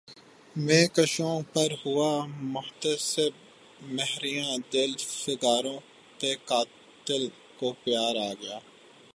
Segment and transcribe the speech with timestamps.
[0.55, 2.11] مے کشوں پر ہوا
[2.53, 3.33] محتسب
[3.89, 5.79] مہرباں دل فگاروں
[6.19, 7.27] پہ قاتل
[7.59, 8.59] کو پیار آ گیا